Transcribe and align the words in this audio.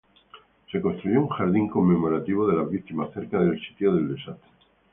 Se 0.71 0.81
construyó 0.81 1.19
un 1.21 1.27
jardín 1.29 1.67
conmemorativo 1.67 2.47
de 2.49 2.55
las 2.57 2.67
víctimas 2.71 3.13
cerca 3.13 3.37
del 3.39 3.61
sitio 3.61 3.93
de 3.93 4.07
desastre. 4.15 4.49